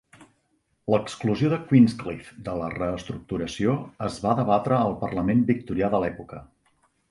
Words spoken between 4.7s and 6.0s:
al Parlament victorià